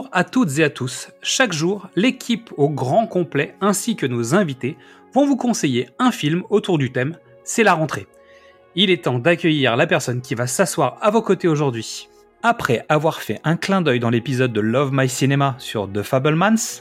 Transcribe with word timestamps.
Bonjour 0.00 0.14
à 0.14 0.24
toutes 0.24 0.58
et 0.58 0.64
à 0.64 0.70
tous. 0.70 1.10
Chaque 1.20 1.52
jour, 1.52 1.90
l'équipe 1.94 2.54
au 2.56 2.70
grand 2.70 3.06
complet 3.06 3.54
ainsi 3.60 3.96
que 3.96 4.06
nos 4.06 4.34
invités 4.34 4.78
vont 5.12 5.26
vous 5.26 5.36
conseiller 5.36 5.90
un 5.98 6.10
film 6.10 6.42
autour 6.48 6.78
du 6.78 6.90
thème 6.90 7.18
C'est 7.44 7.64
la 7.64 7.74
rentrée. 7.74 8.06
Il 8.74 8.88
est 8.88 9.04
temps 9.04 9.18
d'accueillir 9.18 9.76
la 9.76 9.86
personne 9.86 10.22
qui 10.22 10.34
va 10.34 10.46
s'asseoir 10.46 10.96
à 11.02 11.10
vos 11.10 11.20
côtés 11.20 11.48
aujourd'hui. 11.48 12.08
Après 12.42 12.86
avoir 12.88 13.20
fait 13.20 13.42
un 13.44 13.56
clin 13.56 13.82
d'œil 13.82 14.00
dans 14.00 14.08
l'épisode 14.08 14.54
de 14.54 14.62
Love 14.62 14.88
My 14.90 15.06
Cinema 15.06 15.54
sur 15.58 15.86
The 15.92 16.02
Fablemans, 16.02 16.80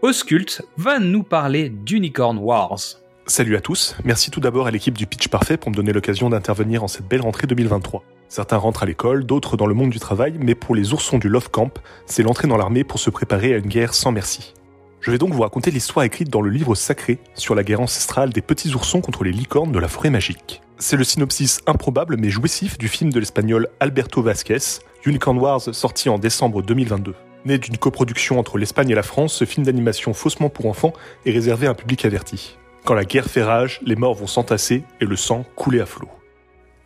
Oscult 0.00 0.62
va 0.78 0.98
nous 0.98 1.24
parler 1.24 1.68
d'Unicorn 1.68 2.38
Wars. 2.38 2.80
Salut 3.26 3.56
à 3.56 3.60
tous, 3.60 3.96
merci 4.02 4.30
tout 4.30 4.40
d'abord 4.40 4.66
à 4.66 4.70
l'équipe 4.70 4.96
du 4.96 5.06
Pitch 5.06 5.28
Parfait 5.28 5.58
pour 5.58 5.72
me 5.72 5.76
donner 5.76 5.92
l'occasion 5.92 6.30
d'intervenir 6.30 6.82
en 6.82 6.88
cette 6.88 7.06
belle 7.06 7.20
rentrée 7.20 7.46
2023. 7.46 8.02
Certains 8.28 8.56
rentrent 8.56 8.82
à 8.82 8.86
l'école, 8.86 9.24
d'autres 9.24 9.56
dans 9.56 9.66
le 9.66 9.74
monde 9.74 9.90
du 9.90 10.00
travail, 10.00 10.34
mais 10.40 10.54
pour 10.54 10.74
les 10.74 10.92
oursons 10.92 11.18
du 11.18 11.28
Love 11.28 11.50
Camp, 11.50 11.70
c'est 12.06 12.22
l'entrée 12.22 12.48
dans 12.48 12.56
l'armée 12.56 12.84
pour 12.84 12.98
se 12.98 13.10
préparer 13.10 13.54
à 13.54 13.58
une 13.58 13.68
guerre 13.68 13.94
sans 13.94 14.12
merci. 14.12 14.54
Je 15.00 15.12
vais 15.12 15.18
donc 15.18 15.32
vous 15.32 15.42
raconter 15.42 15.70
l'histoire 15.70 16.04
écrite 16.04 16.30
dans 16.30 16.40
le 16.40 16.50
livre 16.50 16.74
sacré 16.74 17.18
sur 17.34 17.54
la 17.54 17.62
guerre 17.62 17.80
ancestrale 17.80 18.30
des 18.30 18.40
petits 18.40 18.74
oursons 18.74 19.00
contre 19.00 19.22
les 19.22 19.30
licornes 19.30 19.70
de 19.70 19.78
la 19.78 19.86
forêt 19.86 20.10
magique. 20.10 20.62
C'est 20.78 20.96
le 20.96 21.04
synopsis 21.04 21.60
improbable 21.66 22.16
mais 22.18 22.28
jouissif 22.28 22.76
du 22.76 22.88
film 22.88 23.12
de 23.12 23.20
l'espagnol 23.20 23.68
Alberto 23.78 24.20
Vázquez, 24.20 24.80
Unicorn 25.04 25.38
Wars, 25.38 25.62
sorti 25.72 26.08
en 26.08 26.18
décembre 26.18 26.62
2022. 26.62 27.14
Né 27.44 27.58
d'une 27.58 27.78
coproduction 27.78 28.40
entre 28.40 28.58
l'Espagne 28.58 28.90
et 28.90 28.96
la 28.96 29.04
France, 29.04 29.32
ce 29.32 29.44
film 29.44 29.64
d'animation 29.64 30.12
faussement 30.12 30.48
pour 30.48 30.66
enfants 30.66 30.92
est 31.24 31.30
réservé 31.30 31.68
à 31.68 31.70
un 31.70 31.74
public 31.74 32.04
averti. 32.04 32.56
Quand 32.84 32.94
la 32.94 33.04
guerre 33.04 33.30
fait 33.30 33.44
rage, 33.44 33.80
les 33.86 33.94
morts 33.94 34.14
vont 34.14 34.26
s'entasser 34.26 34.82
et 35.00 35.04
le 35.04 35.16
sang 35.16 35.44
couler 35.54 35.80
à 35.80 35.86
flot. 35.86 36.08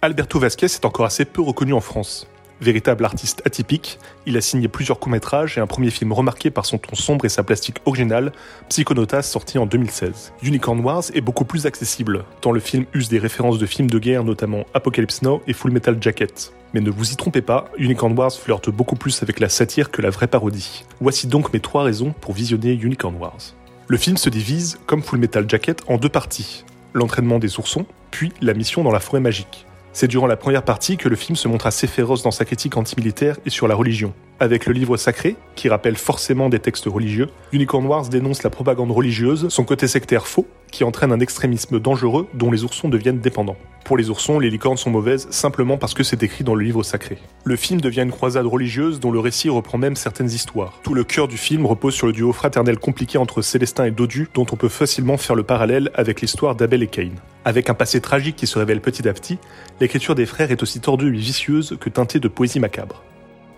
Alberto 0.02 0.38
Vázquez 0.38 0.64
est 0.64 0.86
encore 0.86 1.04
assez 1.04 1.26
peu 1.26 1.42
reconnu 1.42 1.74
en 1.74 1.82
France. 1.82 2.26
Véritable 2.62 3.04
artiste 3.04 3.42
atypique, 3.44 3.98
il 4.24 4.38
a 4.38 4.40
signé 4.40 4.66
plusieurs 4.66 4.98
courts-métrages 4.98 5.58
et 5.58 5.60
un 5.60 5.66
premier 5.66 5.90
film 5.90 6.14
remarqué 6.14 6.50
par 6.50 6.64
son 6.64 6.78
ton 6.78 6.94
sombre 6.94 7.26
et 7.26 7.28
sa 7.28 7.42
plastique 7.42 7.80
originale, 7.84 8.32
Psychonautas 8.70 9.20
sorti 9.20 9.58
en 9.58 9.66
2016. 9.66 10.32
Unicorn 10.42 10.80
Wars 10.80 11.04
est 11.12 11.20
beaucoup 11.20 11.44
plus 11.44 11.66
accessible, 11.66 12.24
tant 12.40 12.50
le 12.50 12.60
film 12.60 12.86
use 12.94 13.10
des 13.10 13.18
références 13.18 13.58
de 13.58 13.66
films 13.66 13.90
de 13.90 13.98
guerre 13.98 14.24
notamment 14.24 14.64
Apocalypse 14.72 15.20
Now 15.20 15.42
et 15.46 15.52
Full 15.52 15.70
Metal 15.70 15.98
Jacket. 16.00 16.54
Mais 16.72 16.80
ne 16.80 16.90
vous 16.90 17.12
y 17.12 17.16
trompez 17.16 17.42
pas, 17.42 17.66
Unicorn 17.76 18.18
Wars 18.18 18.32
flirte 18.32 18.70
beaucoup 18.70 18.96
plus 18.96 19.22
avec 19.22 19.38
la 19.38 19.50
satire 19.50 19.90
que 19.90 20.00
la 20.00 20.08
vraie 20.08 20.28
parodie. 20.28 20.86
Voici 21.02 21.26
donc 21.26 21.52
mes 21.52 21.60
trois 21.60 21.82
raisons 21.82 22.14
pour 22.22 22.32
visionner 22.32 22.72
Unicorn 22.72 23.16
Wars. 23.16 23.52
Le 23.86 23.98
film 23.98 24.16
se 24.16 24.30
divise, 24.30 24.78
comme 24.86 25.02
Full 25.02 25.18
Metal 25.18 25.44
Jacket, 25.46 25.82
en 25.88 25.98
deux 25.98 26.08
parties. 26.08 26.64
L'entraînement 26.94 27.38
des 27.38 27.58
oursons, 27.58 27.84
puis 28.10 28.32
la 28.40 28.54
mission 28.54 28.82
dans 28.82 28.92
la 28.92 29.00
forêt 29.00 29.20
magique. 29.20 29.66
C'est 29.92 30.06
durant 30.06 30.28
la 30.28 30.36
première 30.36 30.62
partie 30.62 30.96
que 30.96 31.08
le 31.08 31.16
film 31.16 31.34
se 31.34 31.48
montre 31.48 31.66
assez 31.66 31.88
féroce 31.88 32.22
dans 32.22 32.30
sa 32.30 32.44
critique 32.44 32.76
antimilitaire 32.76 33.38
et 33.44 33.50
sur 33.50 33.66
la 33.66 33.74
religion. 33.74 34.14
Avec 34.38 34.66
le 34.66 34.72
livre 34.72 34.96
sacré, 34.96 35.36
qui 35.56 35.68
rappelle 35.68 35.96
forcément 35.96 36.48
des 36.48 36.60
textes 36.60 36.86
religieux, 36.86 37.28
Unicorn 37.52 37.84
Wars 37.86 38.08
dénonce 38.08 38.44
la 38.44 38.50
propagande 38.50 38.92
religieuse, 38.92 39.48
son 39.48 39.64
côté 39.64 39.88
sectaire 39.88 40.28
faux, 40.28 40.46
qui 40.70 40.84
entraîne 40.84 41.12
un 41.12 41.20
extrémisme 41.20 41.80
dangereux 41.80 42.28
dont 42.34 42.50
les 42.50 42.64
oursons 42.64 42.88
deviennent 42.88 43.20
dépendants. 43.20 43.56
Pour 43.84 43.96
les 43.96 44.10
oursons, 44.10 44.38
les 44.38 44.50
licornes 44.50 44.76
sont 44.76 44.90
mauvaises 44.90 45.26
simplement 45.30 45.76
parce 45.76 45.94
que 45.94 46.02
c'est 46.02 46.22
écrit 46.22 46.44
dans 46.44 46.54
le 46.54 46.64
livre 46.64 46.82
sacré. 46.82 47.18
Le 47.44 47.56
film 47.56 47.80
devient 47.80 48.02
une 48.02 48.12
croisade 48.12 48.46
religieuse 48.46 49.00
dont 49.00 49.10
le 49.10 49.18
récit 49.18 49.48
reprend 49.48 49.78
même 49.78 49.96
certaines 49.96 50.30
histoires. 50.30 50.78
Tout 50.82 50.94
le 50.94 51.02
cœur 51.02 51.26
du 51.28 51.36
film 51.36 51.66
repose 51.66 51.94
sur 51.94 52.06
le 52.06 52.12
duo 52.12 52.32
fraternel 52.32 52.78
compliqué 52.78 53.18
entre 53.18 53.42
Célestin 53.42 53.86
et 53.86 53.90
Dodu, 53.90 54.28
dont 54.32 54.46
on 54.52 54.56
peut 54.56 54.68
facilement 54.68 55.16
faire 55.16 55.34
le 55.34 55.42
parallèle 55.42 55.90
avec 55.94 56.20
l'histoire 56.20 56.54
d'Abel 56.54 56.82
et 56.82 56.86
Cain. 56.86 57.10
Avec 57.44 57.68
un 57.70 57.74
passé 57.74 58.00
tragique 58.00 58.36
qui 58.36 58.46
se 58.46 58.58
révèle 58.58 58.80
petit 58.80 59.08
à 59.08 59.12
petit, 59.12 59.38
l'écriture 59.80 60.14
des 60.14 60.26
frères 60.26 60.52
est 60.52 60.62
aussi 60.62 60.80
tordue 60.80 61.08
et 61.08 61.18
vicieuse 61.18 61.76
que 61.80 61.88
teintée 61.88 62.20
de 62.20 62.28
poésie 62.28 62.60
macabre. 62.60 63.02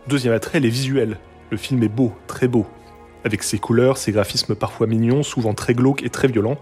Deuxième 0.08 0.34
attrait, 0.34 0.60
les 0.60 0.70
visuels. 0.70 1.18
Le 1.50 1.56
film 1.56 1.82
est 1.82 1.88
beau, 1.88 2.12
très 2.26 2.48
beau. 2.48 2.66
Avec 3.24 3.42
ses 3.42 3.58
couleurs, 3.58 3.98
ses 3.98 4.10
graphismes 4.10 4.54
parfois 4.54 4.86
mignons, 4.86 5.22
souvent 5.22 5.54
très 5.54 5.74
glauques 5.74 6.02
et 6.02 6.10
très 6.10 6.26
violents, 6.26 6.58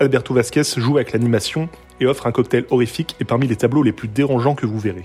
Alberto 0.00 0.32
Vasquez 0.32 0.62
joue 0.78 0.96
avec 0.96 1.12
l'animation 1.12 1.68
et 2.00 2.06
offre 2.06 2.26
un 2.26 2.32
cocktail 2.32 2.64
horrifique 2.70 3.16
et 3.20 3.26
parmi 3.26 3.46
les 3.46 3.56
tableaux 3.56 3.82
les 3.82 3.92
plus 3.92 4.08
dérangeants 4.08 4.54
que 4.54 4.64
vous 4.64 4.78
verrez. 4.78 5.04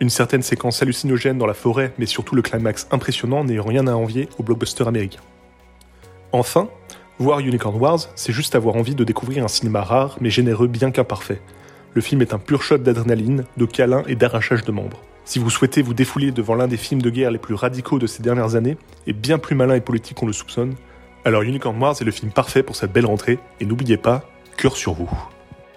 Une 0.00 0.10
certaine 0.10 0.42
séquence 0.42 0.82
hallucinogène 0.82 1.38
dans 1.38 1.46
la 1.46 1.54
forêt, 1.54 1.92
mais 1.98 2.06
surtout 2.06 2.34
le 2.34 2.42
climax 2.42 2.88
impressionnant 2.90 3.44
n'ayant 3.44 3.62
rien 3.62 3.86
à 3.86 3.92
envier 3.92 4.28
au 4.36 4.42
blockbuster 4.42 4.88
américain. 4.88 5.20
Enfin, 6.32 6.68
voir 7.20 7.38
Unicorn 7.38 7.76
Wars, 7.76 8.00
c'est 8.16 8.32
juste 8.32 8.56
avoir 8.56 8.74
envie 8.74 8.96
de 8.96 9.04
découvrir 9.04 9.44
un 9.44 9.48
cinéma 9.48 9.82
rare 9.82 10.16
mais 10.20 10.30
généreux 10.30 10.66
bien 10.66 10.90
qu'imparfait. 10.90 11.40
Le 11.92 12.00
film 12.00 12.20
est 12.20 12.34
un 12.34 12.40
pur 12.40 12.60
shot 12.60 12.78
d'adrénaline, 12.78 13.44
de 13.56 13.66
câlins 13.66 14.02
et 14.08 14.16
d'arrachage 14.16 14.64
de 14.64 14.72
membres. 14.72 15.00
Si 15.24 15.38
vous 15.38 15.48
souhaitez 15.48 15.80
vous 15.80 15.94
défouler 15.94 16.32
devant 16.32 16.56
l'un 16.56 16.66
des 16.66 16.76
films 16.76 17.02
de 17.02 17.10
guerre 17.10 17.30
les 17.30 17.38
plus 17.38 17.54
radicaux 17.54 18.00
de 18.00 18.08
ces 18.08 18.20
dernières 18.20 18.56
années, 18.56 18.78
et 19.06 19.12
bien 19.12 19.38
plus 19.38 19.54
malin 19.54 19.76
et 19.76 19.80
politique 19.80 20.16
qu'on 20.16 20.26
le 20.26 20.32
soupçonne, 20.32 20.74
alors 21.24 21.42
Unicorn 21.42 21.80
Wars 21.80 21.96
est 22.00 22.04
le 22.04 22.10
film 22.10 22.30
parfait 22.30 22.62
pour 22.62 22.76
cette 22.76 22.92
belle 22.92 23.06
rentrée, 23.06 23.38
et 23.60 23.66
n'oubliez 23.66 23.96
pas, 23.96 24.28
cœur 24.56 24.76
sur 24.76 24.92
vous. 24.92 25.10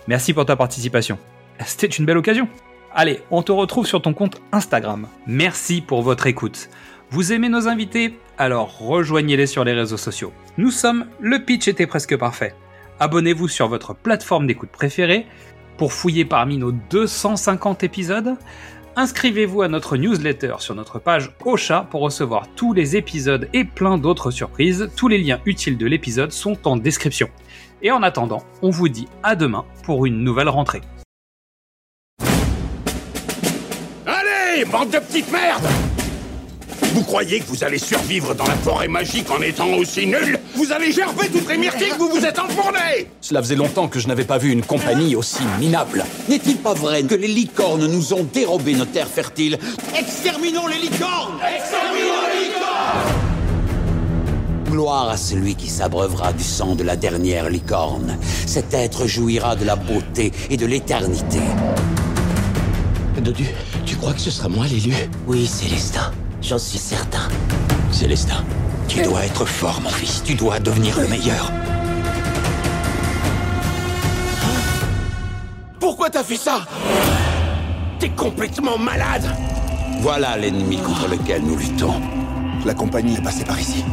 Merci 0.08 0.34
pour 0.34 0.46
ta 0.46 0.56
participation. 0.56 1.18
C'était 1.66 1.88
une 1.88 2.06
belle 2.06 2.18
occasion. 2.18 2.48
Allez, 2.94 3.22
on 3.32 3.44
te 3.44 3.52
retrouve 3.52 3.86
sur 3.86 4.02
ton 4.02 4.14
compte 4.14 4.42
Instagram. 4.52 5.08
Merci 5.28 5.82
pour 5.82 6.02
votre 6.02 6.28
écoute. 6.28 6.70
Vous 7.10 7.32
aimez 7.32 7.50
nos 7.50 7.68
invités? 7.68 8.18
Alors 8.38 8.78
rejoignez-les 8.80 9.48
sur 9.48 9.64
les 9.64 9.74
réseaux 9.74 9.98
sociaux. 9.98 10.34
Nous 10.58 10.72
sommes 10.72 11.06
Le 11.20 11.40
Pitch 11.44 11.68
était 11.68 11.88
presque 11.88 12.18
parfait. 12.18 12.54
Abonnez-vous 13.00 13.48
sur 13.48 13.68
votre 13.68 13.94
plateforme 13.94 14.48
d'écoute 14.48 14.70
préférée 14.70 15.28
pour 15.78 15.94
fouiller 15.94 16.26
parmi 16.26 16.58
nos 16.58 16.72
250 16.72 17.84
épisodes. 17.84 18.36
Inscrivez-vous 19.00 19.62
à 19.62 19.68
notre 19.68 19.96
newsletter 19.96 20.56
sur 20.58 20.74
notre 20.74 20.98
page 20.98 21.30
Ocha 21.46 21.88
pour 21.92 22.02
recevoir 22.02 22.48
tous 22.56 22.74
les 22.74 22.96
épisodes 22.96 23.48
et 23.54 23.64
plein 23.64 24.00
d'autres 24.00 24.32
surprises. 24.32 24.90
Tous 24.96 25.08
les 25.08 25.20
liens 25.20 25.40
utiles 25.46 25.78
de 25.78 25.86
l'épisode 25.86 26.32
sont 26.32 26.68
en 26.68 26.78
description. 26.78 27.30
Et 27.84 27.92
en 27.92 28.02
attendant, 28.02 28.42
on 28.64 28.72
vous 28.72 28.90
dit 28.90 29.08
à 29.22 29.36
demain 29.36 29.66
pour 29.84 30.08
une 30.08 30.24
nouvelle 30.24 30.50
rentrée. 30.50 30.82
Allez, 34.08 34.66
bande 34.66 34.90
de 34.90 34.98
petites 34.98 35.32
merdes 35.32 35.68
Vous 36.94 37.04
croyez 37.04 37.40
que 37.40 37.46
vous 37.48 37.64
allez 37.64 37.78
survivre 37.78 38.34
dans 38.34 38.46
la 38.46 38.56
forêt 38.56 38.88
magique 38.88 39.30
en 39.32 39.42
étant 39.42 39.70
aussi 39.74 40.06
nul 40.08 40.40
Vous 40.56 40.72
allez 40.72 40.92
gerber 40.92 41.28
toutes 41.30 41.50
les 41.50 41.58
myrtilles 41.58 41.90
que 41.92 41.98
vous 41.98 42.10
vous 42.10 42.26
êtes 42.26 42.40
enfournés 42.40 43.10
Cela 43.22 43.42
faisait 43.42 43.56
longtemps 43.56 43.88
que 43.88 44.00
je 44.00 44.08
n'avais 44.08 44.26
pas 44.26 44.38
vu 44.38 44.52
une 44.52 44.64
compagnie 44.64 45.16
aussi 45.16 45.44
minable. 45.60 46.06
N'est-il 46.30 46.58
pas 46.58 46.74
vrai 46.74 47.04
que 47.04 47.16
les 47.16 47.28
licornes 47.28 47.88
nous 47.88 48.14
ont 48.14 48.24
dérobé 48.24 48.74
nos 48.74 48.86
terres 48.86 49.08
fertiles 49.08 49.58
Exterminons 49.98 50.68
les 50.68 50.78
licornes 50.80 51.40
Gloire 54.72 55.10
à 55.10 55.18
celui 55.18 55.56
qui 55.56 55.70
s'abreuvera 55.70 56.34
du 56.34 56.44
sang 56.44 56.76
de 56.76 56.84
la 56.84 56.96
dernière 56.96 57.50
licorne. 57.50 58.18
Cet 58.46 58.74
être 58.74 59.08
jouira 59.08 59.56
de 59.56 59.66
la 59.66 59.76
beauté 59.76 60.32
et 60.50 60.58
de 60.58 60.66
l'éternité. 60.66 61.40
Dodu, 63.22 63.48
tu 63.86 63.96
crois 63.96 64.14
que 64.14 64.22
ce 64.22 64.30
sera 64.30 64.48
moi 64.48 64.68
l'élu 64.68 64.94
Oui, 65.26 65.48
Célestin, 65.48 66.12
j'en 66.42 66.58
suis 66.58 66.78
certain. 66.78 67.28
Célestin, 67.92 68.44
tu 68.88 69.02
dois 69.02 69.26
être 69.26 69.46
fort, 69.46 69.82
mon 69.82 69.90
fils. 69.90 70.24
Tu 70.24 70.36
dois 70.36 70.60
devenir 70.60 71.00
le 71.00 71.08
meilleur. 71.08 71.52
Pourquoi 75.80 76.10
t'as 76.10 76.24
fait 76.24 76.38
ça? 76.38 76.66
T'es 78.00 78.10
complètement 78.10 78.78
malade 78.78 79.26
Voilà 80.02 80.38
l'ennemi 80.38 80.78
contre 80.78 81.08
lequel 81.08 81.42
nous 81.44 81.58
luttons. 81.58 82.02
La 82.66 82.74
compagnie 82.74 83.16
est 83.16 83.24
passée 83.24 83.46
par 83.46 83.60
ici. 83.60 83.84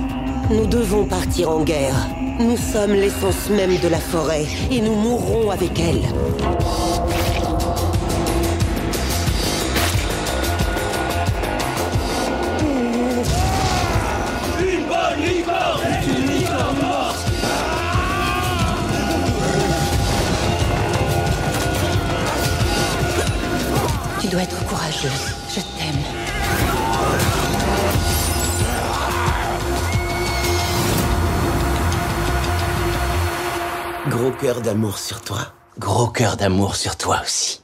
Nous 0.50 0.66
devons 0.66 1.06
partir 1.06 1.50
en 1.50 1.62
guerre. 1.62 1.94
Nous 2.38 2.56
sommes 2.56 2.92
l'essence 2.92 3.48
même 3.48 3.78
de 3.78 3.88
la 3.88 4.00
forêt 4.00 4.44
et 4.70 4.80
nous 4.80 4.94
mourrons 4.94 5.50
avec 5.50 5.78
elle. 5.78 6.02
Dois 24.34 24.42
être 24.42 24.66
courageuse. 24.66 25.10
Je 25.48 25.60
t'aime. 25.60 26.02
Gros 34.08 34.32
cœur 34.32 34.60
d'amour 34.60 34.98
sur 34.98 35.20
toi. 35.20 35.38
Gros 35.78 36.08
cœur 36.08 36.36
d'amour 36.36 36.74
sur 36.74 36.96
toi 36.96 37.20
aussi. 37.22 37.63